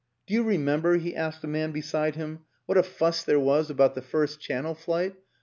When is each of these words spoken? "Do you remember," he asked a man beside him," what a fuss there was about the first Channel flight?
"Do 0.25 0.33
you 0.33 0.41
remember," 0.41 0.97
he 0.97 1.15
asked 1.15 1.43
a 1.43 1.47
man 1.47 1.71
beside 1.71 2.15
him," 2.15 2.39
what 2.65 2.75
a 2.75 2.81
fuss 2.81 3.23
there 3.23 3.39
was 3.39 3.69
about 3.69 3.93
the 3.93 4.01
first 4.01 4.39
Channel 4.41 4.73
flight? 4.73 5.13